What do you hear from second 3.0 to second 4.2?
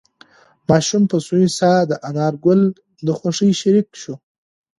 د خوښۍ شریک شو.